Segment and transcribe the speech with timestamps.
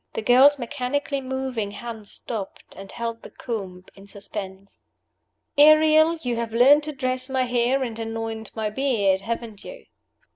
[0.13, 4.81] The girl's mechanically moving hand stopped, and held the comb in suspense.
[5.59, 6.15] "Ariel!
[6.23, 9.85] you have learned to dress my hair and anoint my beard, haven't you?"